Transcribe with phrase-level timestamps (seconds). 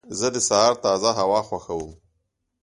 [0.19, 1.91] زه د سهار تازه هوا خوښوم.